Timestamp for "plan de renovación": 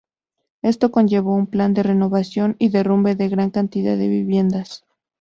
1.45-2.55